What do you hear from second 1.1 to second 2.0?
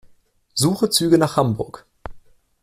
nach Hamburg.